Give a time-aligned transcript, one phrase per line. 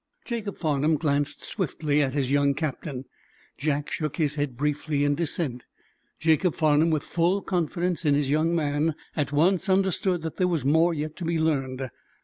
[0.25, 3.05] Jacob Farnum glanced swiftly at his young captain.
[3.59, 5.65] Jack shook his head briefly in dissent.
[6.19, 10.65] Jacob Farnum, with full confidence in his young man, at once understood that there was
[10.65, 11.87] more yet to be learned.